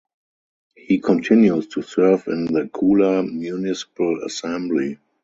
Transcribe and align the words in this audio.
He 0.75 0.97
continues 0.99 1.67
to 1.67 1.83
serve 1.83 2.25
in 2.25 2.45
the 2.45 2.63
Kula 2.63 3.23
municipal 3.31 4.23
assembly. 4.25 4.97